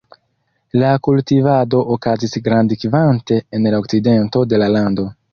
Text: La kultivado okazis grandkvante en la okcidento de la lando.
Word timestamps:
La 0.83 0.87
kultivado 1.07 1.81
okazis 1.95 2.33
grandkvante 2.47 3.37
en 3.59 3.67
la 3.75 3.83
okcidento 3.83 4.43
de 4.55 4.61
la 4.63 4.71
lando. 4.77 5.07